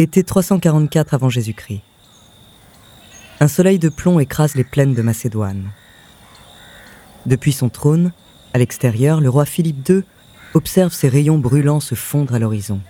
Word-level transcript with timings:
Été 0.00 0.22
344 0.22 1.12
avant 1.12 1.28
Jésus-Christ. 1.28 1.82
Un 3.40 3.48
soleil 3.48 3.80
de 3.80 3.88
plomb 3.88 4.20
écrase 4.20 4.54
les 4.54 4.62
plaines 4.62 4.94
de 4.94 5.02
Macédoine. 5.02 5.72
Depuis 7.26 7.52
son 7.52 7.68
trône, 7.68 8.12
à 8.54 8.58
l'extérieur, 8.58 9.20
le 9.20 9.28
roi 9.28 9.44
Philippe 9.44 9.88
II 9.88 10.04
observe 10.54 10.92
ses 10.92 11.08
rayons 11.08 11.38
brûlants 11.38 11.80
se 11.80 11.96
fondre 11.96 12.34
à 12.34 12.38
l'horizon. 12.38 12.80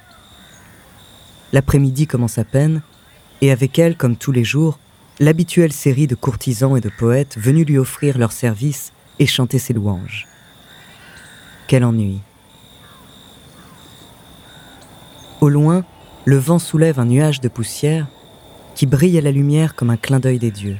L'après-midi 1.54 2.06
commence 2.06 2.36
à 2.36 2.44
peine, 2.44 2.82
et 3.40 3.52
avec 3.52 3.78
elle, 3.78 3.96
comme 3.96 4.16
tous 4.16 4.32
les 4.32 4.44
jours, 4.44 4.78
l'habituelle 5.18 5.72
série 5.72 6.08
de 6.08 6.14
courtisans 6.14 6.76
et 6.76 6.82
de 6.82 6.90
poètes 6.90 7.38
venus 7.38 7.66
lui 7.66 7.78
offrir 7.78 8.18
leurs 8.18 8.32
services 8.32 8.92
et 9.18 9.24
chanter 9.24 9.58
ses 9.58 9.72
louanges. 9.72 10.26
Quel 11.68 11.84
ennui. 11.84 12.20
Au 15.40 15.48
loin, 15.48 15.86
le 16.28 16.36
vent 16.36 16.58
soulève 16.58 17.00
un 17.00 17.06
nuage 17.06 17.40
de 17.40 17.48
poussière 17.48 18.06
qui 18.74 18.84
brille 18.84 19.16
à 19.16 19.22
la 19.22 19.32
lumière 19.32 19.74
comme 19.74 19.88
un 19.88 19.96
clin 19.96 20.20
d'œil 20.20 20.38
des 20.38 20.50
dieux. 20.50 20.76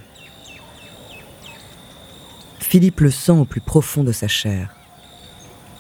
Philippe 2.59 3.01
le 3.01 3.11
sent 3.11 3.33
au 3.33 3.47
plus 3.47 3.63
profond 3.63 4.05
de 4.05 4.13
sa 4.13 4.29
chair. 4.29 4.77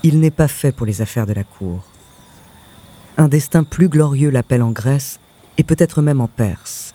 Il 0.02 0.20
n'est 0.20 0.30
pas 0.30 0.48
fait 0.48 0.72
pour 0.72 0.86
les 0.86 1.02
affaires 1.02 1.26
de 1.26 1.34
la 1.34 1.44
cour. 1.44 1.84
Un 3.18 3.28
destin 3.28 3.62
plus 3.62 3.90
glorieux 3.90 4.30
l'appelle 4.30 4.62
en 4.62 4.70
Grèce 4.70 5.20
et 5.58 5.64
peut-être 5.64 6.00
même 6.00 6.22
en 6.22 6.28
Perse. 6.28 6.94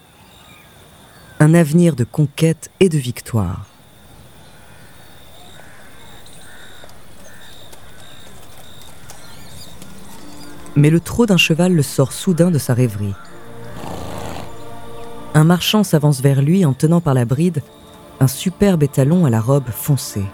Un 1.40 1.54
avenir 1.54 1.96
de 1.96 2.06
conquête 2.06 2.72
et 2.80 2.90
de 2.90 2.98
victoire. 2.98 3.68
Mais 10.76 10.90
le 10.90 11.00
trot 11.00 11.26
d'un 11.26 11.38
cheval 11.38 11.74
le 11.74 11.84
sort 11.84 12.12
soudain 12.12 12.52
de 12.52 12.58
sa 12.58 12.74
rêverie. 12.74 13.14
Un 15.36 15.44
marchand 15.44 15.84
s'avance 15.84 16.22
vers 16.22 16.42
lui 16.42 16.66
en 16.66 16.74
tenant 16.74 17.02
par 17.02 17.14
la 17.14 17.26
bride 17.26 17.62
un 18.20 18.28
superbe 18.28 18.84
étalon 18.84 19.26
à 19.26 19.30
la 19.30 19.42
robe 19.42 19.70
foncée. 19.70 20.26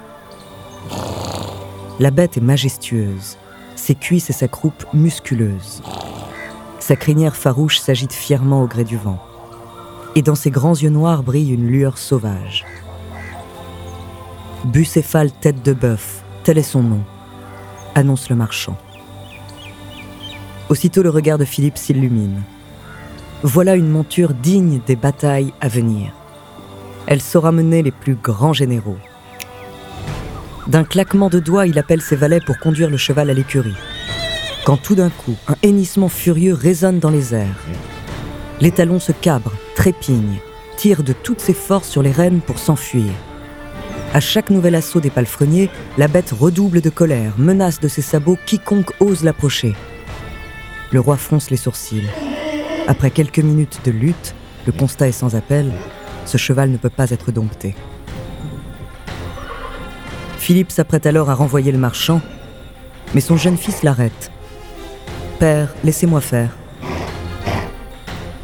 La 1.99 2.11
bête 2.11 2.37
est 2.37 2.41
majestueuse, 2.41 3.37
ses 3.75 3.95
cuisses 3.95 4.29
et 4.29 4.33
sa 4.33 4.47
croupe 4.47 4.85
musculeuses. 4.93 5.81
Sa 6.79 6.95
crinière 6.95 7.35
farouche 7.35 7.79
s'agite 7.79 8.13
fièrement 8.13 8.63
au 8.63 8.67
gré 8.67 8.83
du 8.83 8.97
vent. 8.97 9.19
Et 10.15 10.21
dans 10.21 10.35
ses 10.35 10.51
grands 10.51 10.75
yeux 10.75 10.89
noirs 10.89 11.23
brille 11.23 11.53
une 11.53 11.67
lueur 11.67 11.97
sauvage. 11.97 12.65
Bucéphale 14.65 15.31
tête 15.31 15.63
de 15.63 15.73
bœuf, 15.73 16.23
tel 16.43 16.57
est 16.57 16.63
son 16.63 16.83
nom, 16.83 17.01
annonce 17.95 18.29
le 18.29 18.35
marchand. 18.35 18.77
Aussitôt 20.69 21.01
le 21.01 21.09
regard 21.09 21.39
de 21.39 21.45
Philippe 21.45 21.79
s'illumine. 21.79 22.43
Voilà 23.41 23.75
une 23.75 23.89
monture 23.89 24.35
digne 24.35 24.81
des 24.85 24.95
batailles 24.95 25.51
à 25.61 25.67
venir. 25.67 26.11
Elle 27.07 27.21
saura 27.21 27.51
mener 27.51 27.81
les 27.81 27.91
plus 27.91 28.13
grands 28.13 28.53
généraux. 28.53 28.97
D'un 30.67 30.83
claquement 30.83 31.29
de 31.29 31.39
doigts, 31.39 31.65
il 31.65 31.79
appelle 31.79 32.01
ses 32.01 32.15
valets 32.15 32.41
pour 32.45 32.59
conduire 32.59 32.91
le 32.91 32.97
cheval 32.97 33.31
à 33.31 33.33
l'écurie. 33.33 33.77
Quand 34.63 34.77
tout 34.77 34.93
d'un 34.93 35.09
coup, 35.09 35.35
un 35.47 35.55
hennissement 35.63 36.09
furieux 36.09 36.53
résonne 36.53 36.99
dans 36.99 37.09
les 37.09 37.33
airs. 37.33 37.65
L'étalon 38.61 38.99
se 38.99 39.11
cabre, 39.11 39.53
trépigne, 39.75 40.37
tire 40.77 41.01
de 41.01 41.13
toutes 41.13 41.41
ses 41.41 41.55
forces 41.55 41.89
sur 41.89 42.03
les 42.03 42.11
rênes 42.11 42.41
pour 42.41 42.59
s'enfuir. 42.59 43.11
À 44.13 44.19
chaque 44.19 44.51
nouvel 44.51 44.75
assaut 44.75 44.99
des 44.99 45.09
palefreniers, 45.09 45.71
la 45.97 46.07
bête 46.07 46.31
redouble 46.31 46.81
de 46.81 46.89
colère, 46.91 47.33
menace 47.39 47.79
de 47.79 47.87
ses 47.87 48.03
sabots 48.03 48.37
quiconque 48.45 48.91
ose 48.99 49.23
l'approcher. 49.23 49.75
Le 50.91 50.99
roi 50.99 51.17
fronce 51.17 51.51
les 51.51 51.57
sourcils. 51.57 52.09
Après 52.87 53.11
quelques 53.11 53.39
minutes 53.39 53.79
de 53.85 53.91
lutte, 53.91 54.33
le 54.65 54.71
constat 54.71 55.07
est 55.07 55.11
sans 55.11 55.35
appel, 55.35 55.71
ce 56.25 56.37
cheval 56.37 56.71
ne 56.71 56.77
peut 56.77 56.89
pas 56.89 57.11
être 57.11 57.31
dompté. 57.31 57.75
Philippe 60.37 60.71
s'apprête 60.71 61.05
alors 61.05 61.29
à 61.29 61.35
renvoyer 61.35 61.71
le 61.71 61.77
marchand, 61.77 62.21
mais 63.13 63.21
son 63.21 63.37
jeune 63.37 63.57
fils 63.57 63.83
l'arrête. 63.83 64.31
Père, 65.37 65.69
laissez-moi 65.83 66.21
faire. 66.21 66.49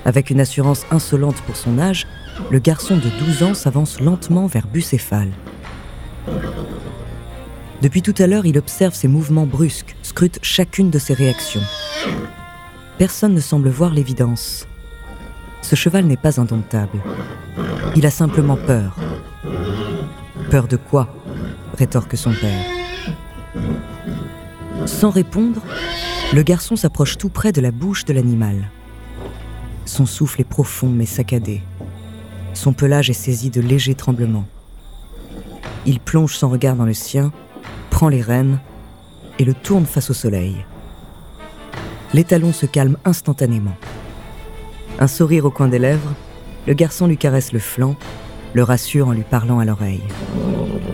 Avec 0.05 0.29
une 0.29 0.39
assurance 0.39 0.85
insolente 0.91 1.41
pour 1.47 1.55
son 1.55 1.79
âge, 1.79 2.05
le 2.51 2.59
garçon 2.59 2.97
de 2.97 3.09
12 3.25 3.43
ans 3.43 3.53
s'avance 3.55 3.99
lentement 3.99 4.45
vers 4.45 4.67
Bucéphale. 4.67 5.31
Depuis 7.81 8.01
tout 8.01 8.15
à 8.17 8.27
l'heure, 8.27 8.45
il 8.45 8.57
observe 8.57 8.93
ses 8.93 9.07
mouvements 9.07 9.45
brusques, 9.45 9.95
scrute 10.01 10.39
chacune 10.41 10.89
de 10.89 10.99
ses 10.99 11.13
réactions. 11.13 11.61
Personne 12.97 13.33
ne 13.33 13.41
semble 13.41 13.69
voir 13.69 13.93
l'évidence. 13.93 14.67
Ce 15.61 15.75
cheval 15.75 16.05
n'est 16.05 16.17
pas 16.17 16.39
indomptable. 16.39 16.99
Il 17.95 18.05
a 18.05 18.11
simplement 18.11 18.57
peur. 18.57 18.95
Peur 20.49 20.67
de 20.67 20.77
quoi? 20.77 21.13
rétorque 21.77 22.15
son 22.15 22.31
père. 22.31 22.65
Sans 24.85 25.09
répondre, 25.09 25.61
le 26.33 26.41
garçon 26.43 26.75
s'approche 26.75 27.17
tout 27.17 27.29
près 27.29 27.51
de 27.51 27.61
la 27.61 27.71
bouche 27.71 28.05
de 28.05 28.13
l'animal. 28.13 28.69
Son 29.85 30.05
souffle 30.05 30.41
est 30.41 30.45
profond 30.45 30.89
mais 30.89 31.05
saccadé. 31.05 31.61
Son 32.53 32.73
pelage 32.73 33.09
est 33.09 33.13
saisi 33.13 33.49
de 33.49 33.61
légers 33.61 33.95
tremblements. 33.95 34.47
Il 35.85 35.99
plonge 35.99 36.35
son 36.35 36.49
regard 36.49 36.75
dans 36.75 36.85
le 36.85 36.93
sien, 36.93 37.31
prend 37.95 38.09
les 38.09 38.21
rênes 38.21 38.59
et 39.39 39.45
le 39.45 39.53
tourne 39.53 39.85
face 39.85 40.09
au 40.09 40.13
soleil 40.13 40.65
l'étalon 42.13 42.51
se 42.51 42.65
calme 42.65 42.97
instantanément. 43.05 43.77
Un 44.99 45.07
sourire 45.07 45.45
au 45.45 45.49
coin 45.49 45.69
des 45.69 45.79
lèvres, 45.79 46.13
le 46.67 46.73
garçon 46.73 47.07
lui 47.07 47.15
caresse 47.15 47.53
le 47.53 47.59
flanc, 47.59 47.95
le 48.53 48.63
rassure 48.63 49.07
en 49.07 49.13
lui 49.13 49.23
parlant 49.23 49.59
à 49.59 49.65
l'oreille. 49.65 50.03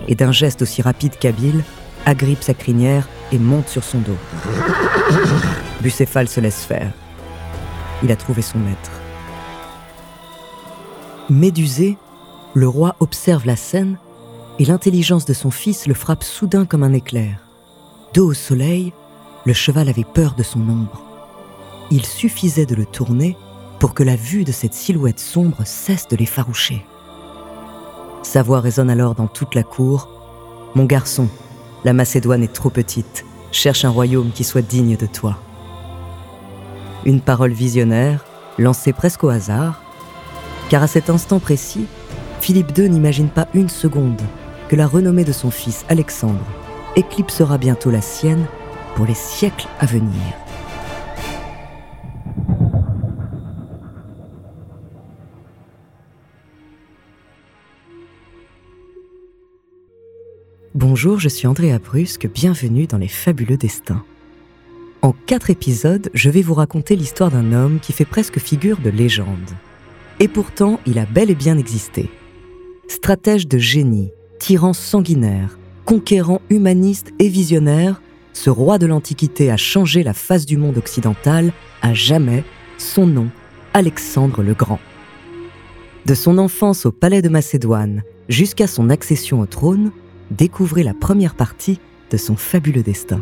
Et 0.08 0.14
d'un 0.14 0.32
geste 0.32 0.62
aussi 0.62 0.84
rapide 0.84 1.18
qu'habile, 1.20 1.64
agrippe 2.06 2.44
sa 2.44 2.54
crinière 2.54 3.10
et 3.32 3.40
monte 3.40 3.68
sur 3.68 3.84
son 3.84 3.98
dos. 3.98 4.18
Bucéphale 5.82 6.28
se 6.28 6.40
laisse 6.40 6.64
faire. 6.64 6.92
Il 8.04 8.12
a 8.12 8.16
trouvé 8.16 8.44
son 8.44 8.60
maître. 8.60 8.92
Médusé, 11.32 11.98
le 12.54 12.68
roi 12.68 12.96
observe 13.00 13.48
la 13.48 13.56
scène 13.56 13.98
et 14.62 14.66
l'intelligence 14.66 15.26
de 15.26 15.34
son 15.34 15.52
fils 15.52 15.88
le 15.88 15.94
frappe 15.94 16.24
soudain 16.24 16.66
comme 16.66 16.84
un 16.84 16.94
éclair. 16.94 17.40
Dos 18.14 18.28
au 18.28 18.34
soleil, 18.34 18.94
le 19.46 19.54
cheval 19.54 19.90
avait 19.90 20.06
peur 20.06 20.36
de 20.36 20.44
son 20.44 20.62
ombre 20.62 21.02
il 21.92 22.06
suffisait 22.06 22.66
de 22.66 22.74
le 22.74 22.86
tourner 22.86 23.38
pour 23.78 23.94
que 23.94 24.04
la 24.04 24.16
vue 24.16 24.46
de 24.46 24.52
cette 24.52 24.74
silhouette 24.74 25.20
sombre 25.20 25.64
cesse 25.66 26.08
de 26.08 26.16
l'effaroucher. 26.16 26.86
Sa 28.24 28.42
voix 28.42 28.62
résonne 28.62 28.90
alors 28.90 29.14
dans 29.14 29.28
toute 29.28 29.56
la 29.56 29.64
cour. 29.64 30.08
Mon 30.74 30.86
garçon, 30.86 31.28
la 31.84 31.94
Macédoine 31.94 32.44
est 32.44 32.54
trop 32.54 32.70
petite. 32.70 33.26
Cherche 33.52 33.84
un 33.84 33.90
royaume 33.90 34.32
qui 34.32 34.46
soit 34.46 34.62
digne 34.62 34.96
de 34.96 35.06
toi. 35.06 35.38
Une 37.06 37.20
parole 37.20 37.52
visionnaire, 37.52 38.24
lancée 38.58 38.94
presque 38.94 39.24
au 39.24 39.30
hasard, 39.30 39.84
car 40.70 40.84
à 40.84 40.88
cet 40.88 41.10
instant 41.10 41.40
précis, 41.40 41.88
Philippe 42.40 42.78
II 42.78 42.90
n'imagine 42.90 43.30
pas 43.30 43.48
une 43.54 43.70
seconde 43.70 44.22
que 44.72 44.78
la 44.78 44.88
renommée 44.88 45.26
de 45.26 45.34
son 45.34 45.52
fils 45.52 45.84
Alexandre 45.90 46.46
éclipsera 46.96 47.58
bientôt 47.58 47.92
la 47.92 48.00
sienne 48.00 48.46
pour 48.96 49.06
les 49.06 49.14
siècles 49.14 49.68
à 49.82 49.86
venir. 49.86 50.14
Bonjour, 60.74 61.20
je 61.20 61.28
suis 61.28 61.48
Andrea 61.48 61.78
Brusque, 61.78 62.30
bienvenue 62.34 62.88
dans 62.88 62.98
Les 62.98 63.10
Fabuleux 63.10 63.58
Destins. 63.58 64.06
En 65.02 65.12
quatre 65.12 65.50
épisodes, 65.50 66.10
je 66.14 66.30
vais 66.30 66.42
vous 66.42 66.54
raconter 66.54 66.96
l'histoire 66.96 67.30
d'un 67.30 67.52
homme 67.52 67.82
qui 67.82 67.92
fait 67.92 68.06
presque 68.06 68.40
figure 68.40 68.78
de 68.80 68.90
légende. 68.90 69.52
Et 70.22 70.30
pourtant, 70.30 70.80
il 70.86 70.98
a 70.98 71.06
bel 71.06 71.30
et 71.30 71.36
bien 71.36 71.58
existé. 71.58 72.10
Stratège 72.88 73.50
de 73.50 73.58
génie, 73.58 74.12
tyran 74.42 74.74
sanguinaire, 74.74 75.60
conquérant 75.86 76.42
humaniste 76.50 77.14
et 77.20 77.28
visionnaire, 77.28 78.02
ce 78.34 78.50
roi 78.50 78.80
de 78.80 78.88
l'Antiquité 78.88 79.52
a 79.52 79.56
changé 79.56 80.02
la 80.02 80.16
face 80.16 80.48
du 80.48 80.58
monde 80.58 80.80
occidental 80.80 81.54
à 81.84 81.94
jamais, 81.94 82.44
son 82.80 83.06
nom, 83.06 83.28
Alexandre 83.76 84.42
le 84.42 84.56
Grand. 84.56 84.80
De 86.08 86.16
son 86.16 86.40
enfance 86.40 86.88
au 86.88 86.92
palais 86.92 87.22
de 87.22 87.30
Macédoine 87.30 88.02
jusqu'à 88.30 88.66
son 88.66 88.90
accession 88.90 89.42
au 89.42 89.46
trône, 89.46 89.92
découvrez 90.32 90.82
la 90.82 90.96
première 90.96 91.36
partie 91.36 91.80
de 92.10 92.18
son 92.18 92.36
fabuleux 92.36 92.82
destin. 92.82 93.22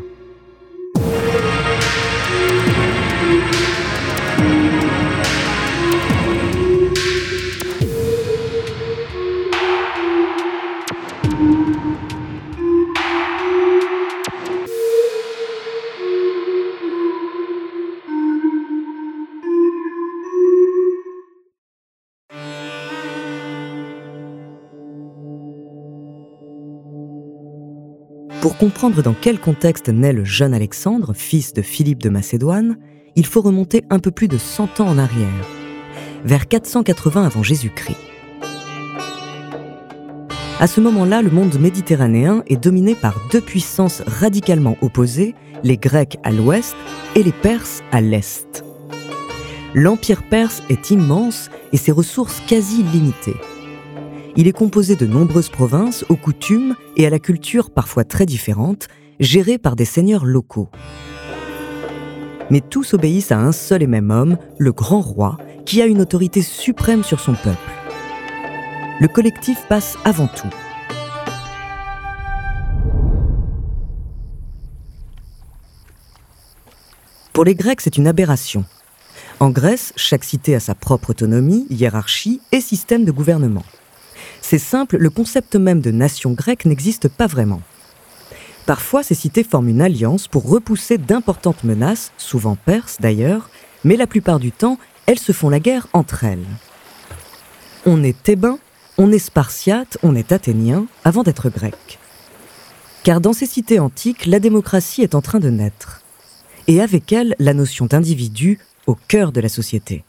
Pour 28.42 28.58
comprendre 28.58 29.02
dans 29.02 29.14
quel 29.14 29.40
contexte 29.40 29.88
naît 29.88 30.12
le 30.12 30.26
jeune 30.26 30.54
Alexandre, 30.54 31.14
fils 31.14 31.54
de 31.54 31.62
Philippe 31.62 32.02
de 32.02 32.10
Macédoine, 32.10 32.78
il 33.16 33.26
faut 33.26 33.42
remonter 33.42 33.84
un 33.90 34.00
peu 34.00 34.12
plus 34.12 34.28
de 34.28 34.38
100 34.38 34.82
ans 34.82 34.90
en 34.90 34.98
arrière, 34.98 35.48
vers 36.26 36.50
480 36.50 37.26
avant 37.26 37.44
Jésus-Christ. 37.44 38.09
À 40.60 40.68
ce 40.68 40.82
moment-là, 40.82 41.22
le 41.22 41.30
monde 41.30 41.58
méditerranéen 41.58 42.44
est 42.48 42.62
dominé 42.62 42.94
par 42.94 43.16
deux 43.32 43.40
puissances 43.40 44.02
radicalement 44.06 44.76
opposées, 44.82 45.34
les 45.64 45.78
Grecs 45.78 46.18
à 46.24 46.32
l'ouest 46.32 46.76
et 47.16 47.24
les 47.24 47.32
Perses 47.32 47.82
à 47.94 48.02
l'est. 48.02 48.66
L'Empire 49.74 50.24
perse 50.24 50.62
est 50.70 50.92
immense 50.92 51.50
et 51.72 51.78
ses 51.78 51.94
ressources 51.94 52.42
quasi 52.46 52.82
illimitées. 52.82 53.38
Il 54.36 54.50
est 54.50 54.52
composé 54.52 54.98
de 54.98 55.06
nombreuses 55.06 55.48
provinces 55.48 56.04
aux 56.10 56.18
coutumes 56.18 56.76
et 56.98 57.08
à 57.08 57.10
la 57.10 57.20
culture 57.20 57.72
parfois 57.72 58.04
très 58.04 58.26
différentes, 58.26 58.90
gérées 59.22 59.60
par 59.60 59.78
des 59.78 59.86
seigneurs 59.86 60.26
locaux. 60.26 60.68
Mais 62.50 62.60
tous 62.60 62.94
obéissent 62.96 63.32
à 63.32 63.40
un 63.40 63.54
seul 63.54 63.82
et 63.82 63.88
même 63.88 64.12
homme, 64.12 64.38
le 64.58 64.74
grand 64.74 65.02
roi, 65.02 65.38
qui 65.66 65.82
a 65.82 65.86
une 65.86 66.02
autorité 66.02 66.42
suprême 66.42 67.04
sur 67.04 67.22
son 67.22 67.34
peuple. 67.34 67.79
Le 69.02 69.08
collectif 69.08 69.66
passe 69.70 69.98
avant 70.04 70.28
tout. 70.28 70.50
Pour 77.32 77.46
les 77.46 77.56
Grecs, 77.56 77.80
c'est 77.80 77.96
une 77.96 78.08
aberration. 78.08 78.66
En 79.40 79.52
Grèce, 79.52 79.94
chaque 79.96 80.26
cité 80.26 80.54
a 80.54 80.60
sa 80.60 80.76
propre 80.76 81.12
autonomie, 81.12 81.66
hiérarchie 81.70 82.42
et 82.52 82.60
système 82.60 83.06
de 83.06 83.12
gouvernement. 83.14 83.64
C'est 84.42 84.58
simple, 84.58 84.98
le 84.98 85.10
concept 85.10 85.56
même 85.56 85.80
de 85.80 85.92
nation 85.92 86.32
grecque 86.32 86.66
n'existe 86.66 87.08
pas 87.08 87.28
vraiment. 87.28 87.62
Parfois, 88.66 89.02
ces 89.02 89.16
cités 89.16 89.46
forment 89.46 89.70
une 89.70 89.82
alliance 89.82 90.28
pour 90.28 90.50
repousser 90.50 90.98
d'importantes 90.98 91.64
menaces, 91.64 92.12
souvent 92.18 92.58
perses 92.58 92.98
d'ailleurs, 93.00 93.50
mais 93.86 93.96
la 93.96 94.08
plupart 94.08 94.40
du 94.40 94.52
temps, 94.52 94.78
elles 95.06 95.20
se 95.20 95.32
font 95.32 95.48
la 95.48 95.62
guerre 95.62 95.88
entre 95.94 96.26
elles. 96.26 96.46
On 97.86 98.04
est 98.04 98.22
thébain, 98.22 98.60
on 99.00 99.14
est 99.14 99.18
spartiate, 99.18 99.98
on 100.04 100.14
est 100.14 100.34
athénien, 100.34 100.86
avant 101.06 101.24
d'être 101.24 101.50
grec. 101.50 102.00
Car 103.04 103.22
dans 103.22 103.32
ces 103.32 103.46
cités 103.46 103.80
antiques, 103.80 104.26
la 104.26 104.42
démocratie 104.42 105.02
est 105.02 105.16
en 105.16 105.22
train 105.22 105.40
de 105.40 105.50
naître. 105.50 106.02
Et 106.68 106.82
avec 106.82 107.14
elle, 107.14 107.34
la 107.40 107.54
notion 107.54 107.86
d'individu 107.86 108.60
au 108.88 108.96
cœur 108.96 109.32
de 109.32 109.40
la 109.40 109.48
société. 109.48 110.04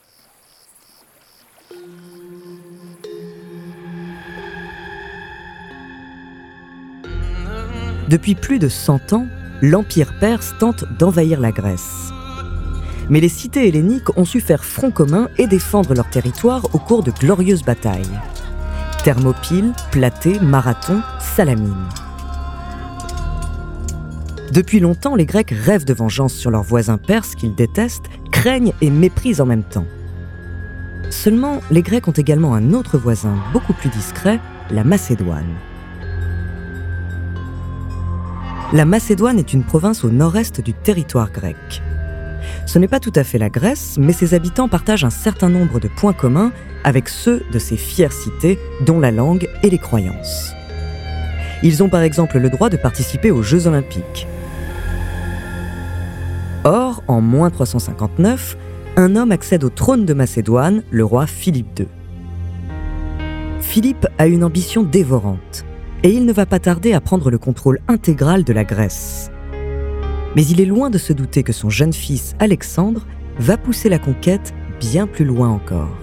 Depuis 8.09 8.35
plus 8.35 8.59
de 8.59 8.69
100 8.69 9.13
ans, 9.13 9.27
l'Empire 9.63 10.19
perse 10.19 10.53
tente 10.59 10.85
d'envahir 10.99 11.39
la 11.39 11.53
Grèce. 11.53 12.11
Mais 13.09 13.21
les 13.21 13.29
cités 13.29 13.69
helléniques 13.69 14.19
ont 14.19 14.25
su 14.25 14.41
faire 14.41 14.65
front 14.65 14.91
commun 14.91 15.29
et 15.39 15.47
défendre 15.47 15.95
leur 15.95 16.11
territoire 16.11 16.65
au 16.75 16.79
cours 16.81 17.05
de 17.05 17.13
glorieuses 17.13 17.63
batailles. 17.63 18.19
Thermopyles, 19.03 19.73
Platée, 19.91 20.39
Marathon, 20.41 21.01
Salamine. 21.21 21.89
Depuis 24.53 24.79
longtemps, 24.79 25.15
les 25.15 25.25
Grecs 25.25 25.53
rêvent 25.53 25.87
de 25.87 25.95
vengeance 25.95 26.35
sur 26.35 26.51
leurs 26.51 26.63
voisins 26.63 26.99
perses 26.99 27.35
qu'ils 27.35 27.55
détestent, 27.55 28.11
craignent 28.31 28.75
et 28.83 28.91
méprisent 28.91 29.41
en 29.41 29.47
même 29.47 29.63
temps. 29.63 29.87
Seulement, 31.09 31.61
les 31.71 31.81
Grecs 31.81 32.09
ont 32.09 32.13
également 32.13 32.55
un 32.55 32.75
autre 32.75 32.99
voisin, 32.99 33.37
beaucoup 33.55 33.73
plus 33.73 33.89
discret, 33.89 34.39
la 34.71 34.85
Macédoine. 34.85 35.55
La 38.75 38.85
Macédoine 38.85 39.39
est 39.39 39.55
une 39.55 39.65
province 39.65 40.05
au 40.05 40.11
nord-est 40.11 40.61
du 40.61 40.75
territoire 40.75 41.33
grec. 41.33 41.83
Ce 42.67 42.79
n'est 42.79 42.89
pas 42.89 43.01
tout 43.01 43.13
à 43.15 43.25
fait 43.25 43.39
la 43.39 43.51
Grèce, 43.51 43.97
mais 43.99 44.13
ses 44.13 44.35
habitants 44.35 44.69
partagent 44.69 45.05
un 45.05 45.11
certain 45.11 45.49
nombre 45.49 45.81
de 45.81 45.89
points 45.89 46.13
communs 46.13 46.53
avec 46.85 47.09
ceux 47.09 47.43
de 47.53 47.59
ces 47.59 47.77
fières 47.77 48.13
cités, 48.13 48.59
dont 48.87 49.01
la 49.01 49.11
langue 49.11 49.49
et 49.63 49.71
les 49.71 49.79
croyances. 49.79 50.53
Ils 51.63 51.83
ont 51.83 51.89
par 51.89 52.03
exemple 52.03 52.39
le 52.39 52.49
droit 52.49 52.71
de 52.71 52.77
participer 52.77 53.31
aux 53.31 53.43
Jeux 53.43 53.67
olympiques. 53.67 54.27
Or, 56.65 57.03
en 57.09 57.21
moins 57.21 57.51
359, 57.51 58.57
un 58.97 59.17
homme 59.17 59.33
accède 59.33 59.65
au 59.65 59.71
trône 59.71 60.05
de 60.05 60.15
Macédoine, 60.15 60.83
le 60.91 61.05
roi 61.05 61.27
Philippe 61.27 61.79
II. 61.79 61.89
Philippe 63.61 64.07
a 64.19 64.27
une 64.27 64.45
ambition 64.45 64.83
dévorante 64.83 65.65
et 66.03 66.11
il 66.11 66.25
ne 66.25 66.33
va 66.33 66.47
pas 66.47 66.59
tarder 66.59 66.93
à 66.93 67.01
prendre 67.01 67.31
le 67.31 67.39
contrôle 67.39 67.81
intégral 67.89 68.43
de 68.45 68.53
la 68.53 68.65
Grèce. 68.65 69.31
Mais 70.37 70.47
il 70.47 70.61
est 70.61 70.67
loin 70.67 70.91
de 70.91 70.99
se 70.99 71.13
douter 71.13 71.43
que 71.43 71.53
son 71.53 71.71
jeune 71.71 71.93
fils 71.93 72.35
Alexandre 72.39 73.07
va 73.39 73.57
pousser 73.57 73.89
la 73.89 73.99
conquête 73.99 74.55
bien 74.81 75.07
plus 75.07 75.25
loin 75.25 75.49
encore. 75.49 75.97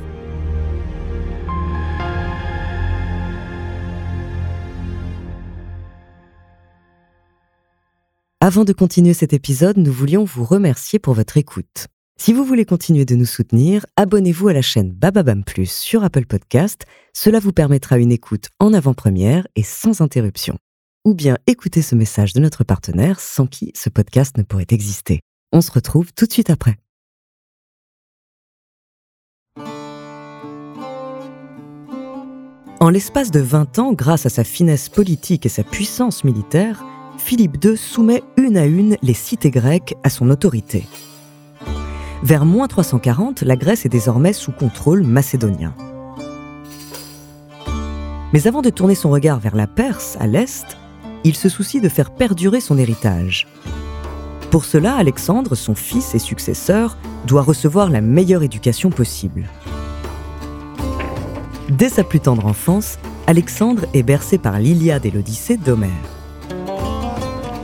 Avant 8.39 8.63
de 8.63 8.71
continuer 8.71 9.13
cet 9.13 9.33
épisode, 9.33 9.77
nous 9.77 9.91
voulions 9.91 10.23
vous 10.23 10.45
remercier 10.45 10.99
pour 10.99 11.13
votre 11.13 11.37
écoute. 11.37 11.87
Si 12.19 12.33
vous 12.33 12.43
voulez 12.43 12.65
continuer 12.65 13.03
de 13.03 13.15
nous 13.15 13.25
soutenir, 13.25 13.85
abonnez-vous 13.95 14.47
à 14.47 14.53
la 14.53 14.61
chaîne 14.61 14.91
Bababam 14.91 15.43
Plus 15.43 15.71
sur 15.71 16.03
Apple 16.03 16.25
Podcast. 16.25 16.85
Cela 17.13 17.39
vous 17.39 17.51
permettra 17.51 17.97
une 17.97 18.11
écoute 18.11 18.47
en 18.59 18.73
avant-première 18.73 19.47
et 19.55 19.63
sans 19.63 20.01
interruption. 20.01 20.57
Ou 21.05 21.13
bien 21.13 21.37
écoutez 21.47 21.81
ce 21.81 21.95
message 21.95 22.33
de 22.33 22.39
notre 22.39 22.63
partenaire 22.63 23.19
sans 23.19 23.47
qui 23.47 23.71
ce 23.75 23.89
podcast 23.89 24.37
ne 24.37 24.43
pourrait 24.43 24.67
exister. 24.69 25.21
On 25.53 25.61
se 25.61 25.71
retrouve 25.71 26.13
tout 26.13 26.25
de 26.25 26.33
suite 26.33 26.49
après. 26.49 26.77
En 32.79 32.89
l'espace 32.89 33.31
de 33.31 33.39
20 33.39 33.79
ans, 33.79 33.93
grâce 33.93 34.27
à 34.27 34.29
sa 34.29 34.43
finesse 34.43 34.87
politique 34.87 35.47
et 35.47 35.49
sa 35.49 35.63
puissance 35.63 36.23
militaire, 36.23 36.85
Philippe 37.17 37.57
II 37.63 37.75
soumet 37.75 38.21
une 38.37 38.55
à 38.55 38.65
une 38.65 38.97
les 39.01 39.15
cités 39.15 39.49
grecques 39.49 39.95
à 40.03 40.09
son 40.09 40.29
autorité. 40.29 40.85
Vers 42.21 42.45
moins 42.45 42.67
340, 42.67 43.41
la 43.41 43.55
Grèce 43.55 43.85
est 43.85 43.89
désormais 43.89 44.33
sous 44.33 44.51
contrôle 44.51 45.03
macédonien. 45.03 45.73
Mais 48.33 48.45
avant 48.45 48.61
de 48.61 48.69
tourner 48.69 48.95
son 48.95 49.09
regard 49.09 49.39
vers 49.39 49.55
la 49.55 49.67
Perse, 49.67 50.17
à 50.19 50.27
l'est, 50.27 50.77
il 51.27 51.35
se 51.35 51.49
soucie 51.49 51.81
de 51.81 51.89
faire 51.89 52.09
perdurer 52.09 52.61
son 52.61 52.77
héritage. 52.77 53.47
Pour 54.49 54.63
cela, 54.63 54.95
Alexandre, 54.95 55.55
son 55.55 55.75
fils 55.75 56.15
et 56.15 56.19
successeur, 56.19 56.97
doit 57.25 57.41
recevoir 57.41 57.89
la 57.89 57.99
meilleure 57.99 58.43
éducation 58.43 58.91
possible. 58.91 59.49
Dès 61.69 61.89
sa 61.89 62.05
plus 62.05 62.21
tendre 62.21 62.45
enfance, 62.45 62.97
Alexandre 63.27 63.83
est 63.93 64.03
bercé 64.03 64.37
par 64.37 64.57
l'Iliade 64.57 65.05
et 65.05 65.11
l'Odyssée 65.11 65.57
d'Homère. 65.57 65.91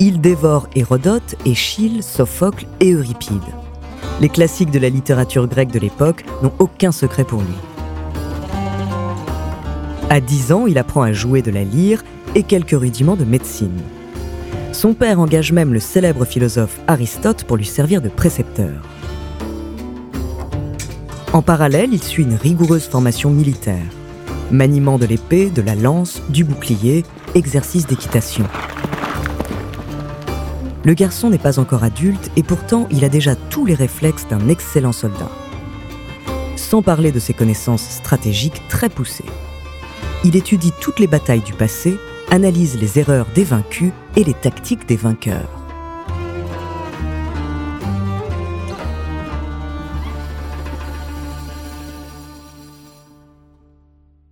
Il 0.01 0.19
dévore 0.19 0.67
Hérodote, 0.75 1.35
Échille, 1.45 2.03
Sophocle 2.03 2.67
et 2.81 2.91
Euripide. 2.91 3.39
Les 4.19 4.27
classiques 4.27 4.71
de 4.71 4.79
la 4.79 4.89
littérature 4.89 5.47
grecque 5.47 5.71
de 5.71 5.79
l'époque 5.79 6.25
n'ont 6.41 6.51
aucun 6.59 6.91
secret 6.91 7.23
pour 7.23 7.39
lui. 7.39 7.55
À 10.09 10.19
10 10.19 10.51
ans, 10.51 10.67
il 10.67 10.77
apprend 10.77 11.01
à 11.01 11.13
jouer 11.13 11.41
de 11.41 11.49
la 11.49 11.63
lyre 11.63 12.03
et 12.35 12.43
quelques 12.43 12.77
rudiments 12.77 13.15
de 13.15 13.25
médecine. 13.25 13.81
Son 14.71 14.93
père 14.93 15.19
engage 15.19 15.51
même 15.51 15.73
le 15.73 15.79
célèbre 15.79 16.25
philosophe 16.25 16.79
Aristote 16.87 17.43
pour 17.43 17.57
lui 17.57 17.65
servir 17.65 18.01
de 18.01 18.09
précepteur. 18.09 18.81
En 21.31 21.41
parallèle, 21.41 21.89
il 21.93 22.03
suit 22.03 22.23
une 22.23 22.35
rigoureuse 22.35 22.87
formation 22.87 23.29
militaire. 23.29 23.85
Maniement 24.51 24.97
de 24.97 25.05
l'épée, 25.05 25.49
de 25.49 25.61
la 25.61 25.75
lance, 25.75 26.21
du 26.29 26.43
bouclier, 26.43 27.03
exercice 27.33 27.87
d'équitation. 27.87 28.45
Le 30.83 30.93
garçon 30.93 31.29
n'est 31.29 31.37
pas 31.37 31.59
encore 31.59 31.83
adulte 31.83 32.29
et 32.35 32.43
pourtant 32.43 32.87
il 32.91 33.05
a 33.05 33.09
déjà 33.09 33.35
tous 33.35 33.65
les 33.65 33.73
réflexes 33.73 34.27
d'un 34.27 34.49
excellent 34.49 34.91
soldat. 34.91 35.29
Sans 36.55 36.81
parler 36.81 37.11
de 37.11 37.19
ses 37.19 37.33
connaissances 37.33 37.87
stratégiques 37.87 38.61
très 38.69 38.89
poussées. 38.89 39.23
Il 40.25 40.35
étudie 40.35 40.73
toutes 40.81 40.99
les 40.99 41.07
batailles 41.07 41.41
du 41.41 41.53
passé, 41.53 41.97
analyse 42.33 42.79
les 42.81 42.97
erreurs 42.97 43.27
des 43.35 43.43
vaincus 43.43 43.91
et 44.15 44.23
les 44.23 44.33
tactiques 44.33 44.87
des 44.87 44.95
vainqueurs. 44.95 45.51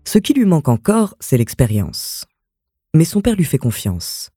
Ce 0.03 0.17
qui 0.17 0.33
lui 0.33 0.45
manque 0.45 0.67
encore, 0.67 1.13
c'est 1.19 1.37
l'expérience. 1.37 2.25
Mais 2.95 3.05
son 3.05 3.21
père 3.21 3.35
lui 3.35 3.45
fait 3.45 3.59
confiance. 3.59 4.31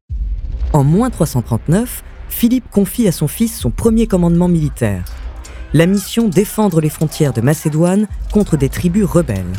En 0.74 0.84
moins 0.84 1.08
339, 1.08 2.04
Philippe 2.28 2.68
confie 2.70 3.08
à 3.08 3.12
son 3.12 3.28
fils 3.28 3.58
son 3.58 3.70
premier 3.70 4.06
commandement 4.06 4.48
militaire, 4.48 5.06
la 5.72 5.86
mission 5.86 6.28
défendre 6.28 6.82
les 6.82 6.90
frontières 6.90 7.32
de 7.32 7.40
Macédoine 7.40 8.08
contre 8.30 8.58
des 8.58 8.68
tribus 8.68 9.06
rebelles. 9.06 9.54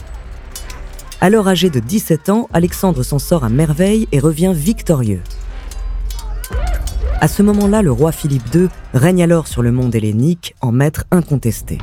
Alors 1.22 1.48
âgé 1.48 1.70
de 1.70 1.80
17 1.80 2.30
ans, 2.30 2.50
Alexandre 2.54 3.02
s'en 3.04 3.20
sort 3.20 3.44
à 3.44 3.50
merveille 3.50 4.08
et 4.12 4.20
revient 4.20 4.54
victorieux. 4.54 5.22
À 7.22 7.28
ce 7.28 7.42
moment-là, 7.44 7.82
le 7.82 7.92
roi 7.92 8.12
Philippe 8.12 8.54
II 8.54 8.68
règne 8.94 9.24
alors 9.24 9.48
sur 9.48 9.62
le 9.62 9.72
monde 9.72 9.96
hellénique 9.96 10.56
en 10.62 10.72
maître 10.72 11.06
incontesté. 11.12 11.78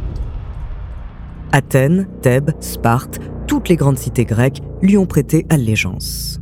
Athènes, 1.50 2.06
Thèbes, 2.20 2.52
Sparte, 2.60 3.18
toutes 3.46 3.68
les 3.68 3.76
grandes 3.76 3.98
cités 3.98 4.24
grecques 4.24 4.62
lui 4.82 4.96
ont 4.96 5.06
prêté 5.06 5.46
allégeance. 5.48 6.41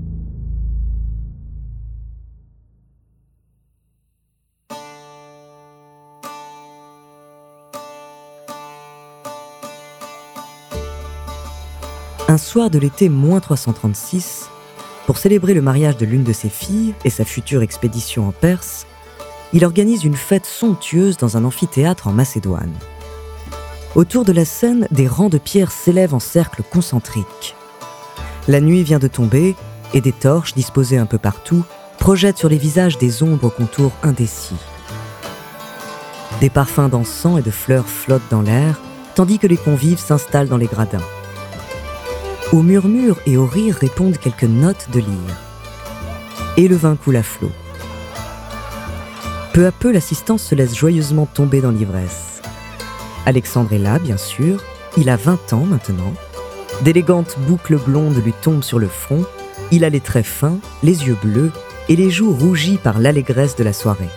Un 12.30 12.38
soir 12.38 12.70
de 12.70 12.78
l'été 12.78 13.08
moins 13.08 13.40
336, 13.40 14.50
pour 15.04 15.18
célébrer 15.18 15.52
le 15.52 15.62
mariage 15.62 15.96
de 15.96 16.06
l'une 16.06 16.22
de 16.22 16.32
ses 16.32 16.48
filles 16.48 16.94
et 17.04 17.10
sa 17.10 17.24
future 17.24 17.60
expédition 17.60 18.28
en 18.28 18.30
Perse, 18.30 18.86
il 19.52 19.64
organise 19.64 20.04
une 20.04 20.14
fête 20.14 20.46
somptueuse 20.46 21.16
dans 21.16 21.36
un 21.36 21.44
amphithéâtre 21.44 22.06
en 22.06 22.12
Macédoine. 22.12 22.72
Autour 23.96 24.24
de 24.24 24.30
la 24.30 24.44
scène, 24.44 24.86
des 24.92 25.08
rangs 25.08 25.28
de 25.28 25.38
pierres 25.38 25.72
s'élèvent 25.72 26.14
en 26.14 26.20
cercle 26.20 26.62
concentrique. 26.62 27.56
La 28.46 28.60
nuit 28.60 28.84
vient 28.84 29.00
de 29.00 29.08
tomber 29.08 29.56
et 29.92 30.00
des 30.00 30.12
torches 30.12 30.54
disposées 30.54 30.98
un 30.98 31.06
peu 31.06 31.18
partout 31.18 31.64
projettent 31.98 32.38
sur 32.38 32.48
les 32.48 32.58
visages 32.58 32.96
des 32.96 33.24
ombres 33.24 33.50
contours 33.50 33.96
indécis. 34.04 34.54
Des 36.40 36.48
parfums 36.48 36.90
d'encens 36.90 37.40
et 37.40 37.42
de 37.42 37.50
fleurs 37.50 37.88
flottent 37.88 38.30
dans 38.30 38.42
l'air, 38.42 38.80
tandis 39.16 39.40
que 39.40 39.48
les 39.48 39.56
convives 39.56 39.98
s'installent 39.98 40.46
dans 40.46 40.58
les 40.58 40.66
gradins. 40.66 41.02
Au 42.52 42.62
murmure 42.62 43.16
et 43.26 43.36
au 43.36 43.46
rire 43.46 43.76
répondent 43.76 44.18
quelques 44.18 44.42
notes 44.42 44.88
de 44.92 44.98
lyre. 44.98 45.36
Et 46.56 46.66
le 46.66 46.74
vin 46.74 46.96
coule 46.96 47.14
à 47.14 47.22
flot. 47.22 47.52
Peu 49.52 49.66
à 49.66 49.70
peu, 49.70 49.92
l'assistance 49.92 50.42
se 50.42 50.56
laisse 50.56 50.76
joyeusement 50.76 51.26
tomber 51.26 51.60
dans 51.60 51.70
l'ivresse. 51.70 52.42
Alexandre 53.24 53.72
est 53.72 53.78
là, 53.78 54.00
bien 54.00 54.16
sûr. 54.16 54.64
Il 54.96 55.10
a 55.10 55.16
20 55.16 55.52
ans 55.52 55.64
maintenant. 55.64 56.12
D'élégantes 56.82 57.38
boucles 57.46 57.78
blondes 57.78 58.20
lui 58.24 58.32
tombent 58.32 58.64
sur 58.64 58.80
le 58.80 58.88
front. 58.88 59.24
Il 59.70 59.84
a 59.84 59.88
les 59.88 60.00
traits 60.00 60.26
fins, 60.26 60.58
les 60.82 61.06
yeux 61.06 61.16
bleus 61.22 61.52
et 61.88 61.94
les 61.94 62.10
joues 62.10 62.32
rougies 62.32 62.80
par 62.82 62.98
l'allégresse 62.98 63.54
de 63.54 63.62
la 63.62 63.72
soirée. 63.72 64.08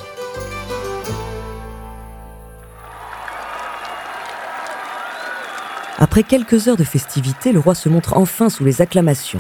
Après 6.04 6.24
quelques 6.24 6.68
heures 6.68 6.76
de 6.76 6.84
festivités, 6.84 7.54
le 7.54 7.62
roi 7.62 7.76
se 7.76 7.88
montre 7.88 8.18
enfin 8.18 8.50
sous 8.50 8.66
les 8.66 8.82
acclamations. 8.82 9.40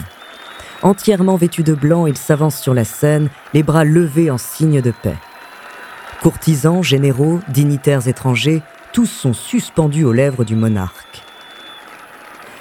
Entièrement 0.82 1.36
vêtu 1.36 1.62
de 1.62 1.74
blanc, 1.74 2.08
il 2.08 2.16
s'avance 2.16 2.58
sur 2.58 2.74
la 2.74 2.86
scène, 2.86 3.28
les 3.54 3.64
bras 3.64 3.84
levés 3.84 4.32
en 4.32 4.38
signe 4.38 4.80
de 4.80 4.92
paix. 4.92 5.18
Courtisans, 6.22 6.82
généraux, 6.82 7.42
dignitaires 7.50 8.08
étrangers, 8.08 8.62
tous 8.94 9.08
sont 9.08 9.34
suspendus 9.34 10.06
aux 10.06 10.14
lèvres 10.14 10.46
du 10.46 10.56
monarque. 10.56 11.22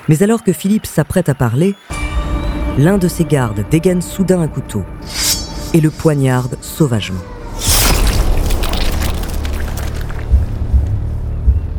Mais 0.08 0.24
alors 0.24 0.42
que 0.42 0.52
Philippe 0.52 0.86
s'apprête 0.86 1.28
à 1.28 1.34
parler, 1.34 1.76
l'un 2.78 2.98
de 2.98 3.06
ses 3.06 3.24
gardes 3.24 3.64
dégaine 3.70 4.02
soudain 4.02 4.40
un 4.40 4.48
couteau 4.48 4.84
et 5.74 5.80
le 5.80 5.90
poignarde 5.90 6.58
sauvagement. 6.60 7.22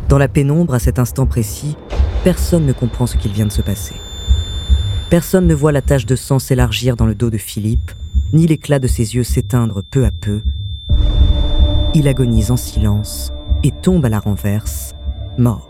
Dans 0.07 0.17
la 0.17 0.29
pénombre, 0.29 0.73
à 0.73 0.79
cet 0.79 0.99
instant 0.99 1.25
précis, 1.25 1.75
Personne 2.23 2.65
ne 2.65 2.71
comprend 2.71 3.05
ce 3.05 3.17
qu'il 3.17 3.33
vient 3.33 3.47
de 3.47 3.51
se 3.51 3.61
passer. 3.61 3.95
Personne 5.09 5.45
ne 5.45 5.53
voit 5.53 5.73
la 5.73 5.81
tache 5.81 6.05
de 6.05 6.15
sang 6.15 6.39
s'élargir 6.39 6.95
dans 6.95 7.05
le 7.05 7.15
dos 7.15 7.29
de 7.29 7.37
Philippe, 7.37 7.91
ni 8.31 8.47
l'éclat 8.47 8.79
de 8.79 8.87
ses 8.87 9.15
yeux 9.15 9.25
s'éteindre 9.25 9.83
peu 9.83 10.05
à 10.05 10.11
peu. 10.11 10.41
Il 11.93 12.07
agonise 12.07 12.49
en 12.49 12.55
silence 12.55 13.33
et 13.63 13.71
tombe 13.71 14.05
à 14.05 14.09
la 14.09 14.19
renverse, 14.19 14.93
mort. 15.37 15.69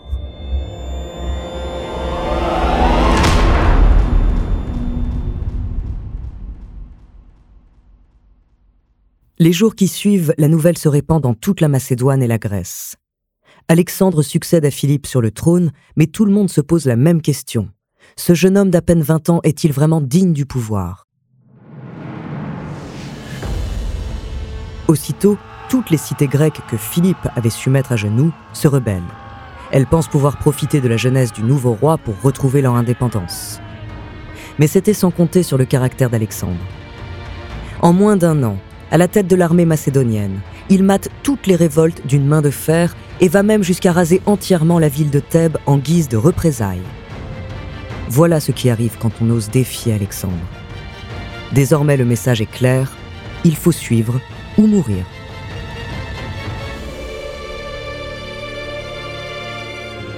Les 9.40 9.52
jours 9.52 9.74
qui 9.74 9.88
suivent, 9.88 10.32
la 10.38 10.46
nouvelle 10.46 10.78
se 10.78 10.88
répand 10.88 11.20
dans 11.20 11.34
toute 11.34 11.60
la 11.60 11.66
Macédoine 11.66 12.22
et 12.22 12.28
la 12.28 12.38
Grèce. 12.38 12.94
Alexandre 13.68 14.22
succède 14.22 14.66
à 14.66 14.70
Philippe 14.70 15.06
sur 15.06 15.22
le 15.22 15.30
trône, 15.30 15.72
mais 15.96 16.06
tout 16.06 16.26
le 16.26 16.32
monde 16.32 16.50
se 16.50 16.60
pose 16.60 16.84
la 16.84 16.96
même 16.96 17.22
question. 17.22 17.70
Ce 18.14 18.34
jeune 18.34 18.58
homme 18.58 18.70
d'à 18.70 18.82
peine 18.82 19.00
20 19.00 19.30
ans 19.30 19.40
est-il 19.42 19.72
vraiment 19.72 20.02
digne 20.02 20.34
du 20.34 20.44
pouvoir? 20.44 21.06
Aussitôt, 24.86 25.38
toutes 25.70 25.88
les 25.88 25.96
cités 25.96 26.26
grecques 26.26 26.60
que 26.70 26.76
Philippe 26.76 27.26
avait 27.36 27.48
su 27.48 27.70
mettre 27.70 27.92
à 27.92 27.96
genoux 27.96 28.32
se 28.52 28.68
rebellent. 28.68 29.02
Elles 29.72 29.86
pensent 29.86 30.08
pouvoir 30.08 30.36
profiter 30.36 30.82
de 30.82 30.88
la 30.88 30.98
jeunesse 30.98 31.32
du 31.32 31.42
nouveau 31.42 31.72
roi 31.72 31.96
pour 31.96 32.20
retrouver 32.20 32.60
leur 32.60 32.74
indépendance. 32.74 33.60
Mais 34.58 34.66
c'était 34.66 34.92
sans 34.92 35.10
compter 35.10 35.42
sur 35.42 35.56
le 35.56 35.64
caractère 35.64 36.10
d'Alexandre. 36.10 36.60
En 37.80 37.94
moins 37.94 38.18
d'un 38.18 38.42
an, 38.42 38.58
à 38.90 38.98
la 38.98 39.08
tête 39.08 39.26
de 39.26 39.36
l'armée 39.36 39.64
macédonienne, 39.64 40.40
il 40.68 40.82
mate 40.82 41.08
toutes 41.22 41.46
les 41.46 41.56
révoltes 41.56 42.06
d'une 42.06 42.26
main 42.26 42.42
de 42.42 42.50
fer 42.50 42.96
et 43.20 43.28
va 43.28 43.42
même 43.42 43.62
jusqu'à 43.62 43.92
raser 43.92 44.20
entièrement 44.26 44.78
la 44.78 44.88
ville 44.88 45.10
de 45.10 45.20
Thèbes 45.20 45.58
en 45.66 45.78
guise 45.78 46.08
de 46.08 46.16
représailles. 46.16 46.82
Voilà 48.08 48.40
ce 48.40 48.52
qui 48.52 48.70
arrive 48.70 48.96
quand 48.98 49.12
on 49.20 49.30
ose 49.30 49.50
défier 49.50 49.94
Alexandre. 49.94 50.34
Désormais 51.52 51.96
le 51.96 52.04
message 52.04 52.40
est 52.40 52.50
clair, 52.50 52.92
il 53.44 53.56
faut 53.56 53.72
suivre 53.72 54.20
ou 54.58 54.66
mourir. 54.66 55.04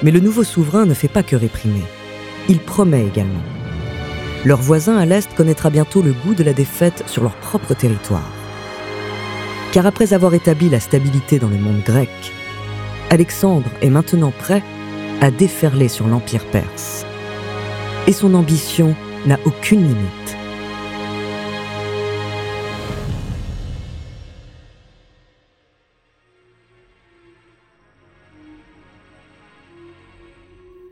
Mais 0.03 0.11
le 0.11 0.21
nouveau 0.21 0.45
souverain 0.45 0.85
ne 0.85 0.95
fait 0.95 1.09
pas 1.09 1.23
que 1.23 1.37
réprimer, 1.37 1.83
il 2.49 2.59
promet 2.59 3.07
également. 3.07 3.43
Leur 4.45 4.61
voisin 4.61 4.97
à 4.97 5.07
l'Est 5.07 5.35
connaîtra 5.35 5.71
bientôt 5.71 6.03
le 6.03 6.13
goût 6.13 6.35
de 6.35 6.45
la 6.45 6.53
défaite 6.53 7.03
sur 7.07 7.23
leur 7.23 7.35
propre 7.37 7.75
territoire. 7.75 8.36
Car 9.77 9.85
après 9.85 10.15
avoir 10.15 10.33
établi 10.33 10.71
la 10.71 10.81
stabilité 10.81 11.39
dans 11.39 11.51
le 11.51 11.59
monde 11.59 11.83
grec, 11.85 12.09
Alexandre 13.11 13.69
est 13.83 13.91
maintenant 13.91 14.31
prêt 14.31 14.63
à 15.21 15.31
déferler 15.31 15.89
sur 15.89 16.07
l'Empire 16.07 16.47
perse. 16.47 17.05
Et 18.07 18.13
son 18.13 18.33
ambition 18.33 18.97
n'a 19.27 19.39
aucune 19.45 19.83
limite. 19.83 20.37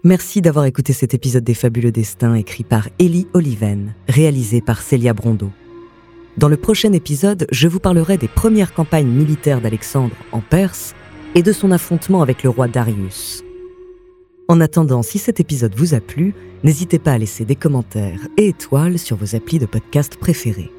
Merci 0.02 0.42
d'avoir 0.42 0.66
écouté 0.66 0.92
cet 0.92 1.14
épisode 1.14 1.44
des 1.44 1.54
Fabuleux 1.54 1.90
Destins 1.90 2.34
écrit 2.34 2.64
par 2.64 2.90
Élie 2.98 3.28
Oliven, 3.32 3.94
réalisé 4.08 4.60
par 4.60 4.82
Célia 4.82 5.14
Brondeau. 5.14 5.50
Dans 6.36 6.48
le 6.48 6.56
prochain 6.56 6.92
épisode, 6.92 7.46
je 7.52 7.68
vous 7.68 7.78
parlerai 7.78 8.18
des 8.18 8.26
premières 8.26 8.74
campagnes 8.74 9.06
militaires 9.06 9.60
d'Alexandre 9.60 10.16
en 10.32 10.40
Perse 10.40 10.94
et 11.36 11.42
de 11.42 11.52
son 11.52 11.70
affrontement 11.70 12.22
avec 12.22 12.42
le 12.42 12.50
roi 12.50 12.66
Darius. 12.66 13.44
En 14.48 14.60
attendant, 14.60 15.02
si 15.02 15.18
cet 15.18 15.38
épisode 15.38 15.76
vous 15.76 15.94
a 15.94 16.00
plu, 16.00 16.34
n'hésitez 16.64 16.98
pas 16.98 17.12
à 17.12 17.18
laisser 17.18 17.44
des 17.44 17.54
commentaires 17.54 18.26
et 18.36 18.48
étoiles 18.48 18.98
sur 18.98 19.16
vos 19.16 19.36
applis 19.36 19.60
de 19.60 19.66
podcast 19.66 20.16
préférés. 20.16 20.72